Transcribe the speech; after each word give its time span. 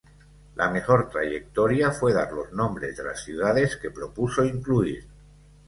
La 0.55 0.71
mejor 0.71 1.11
trayectoria 1.11 1.91
fue 1.91 2.11
dar 2.11 2.31
los 2.31 2.51
nombres 2.53 2.97
de 2.97 3.03
las 3.03 3.23
ciudades 3.23 3.77
que 3.77 3.91
propuso 3.91 4.43
incluir. 4.43 5.07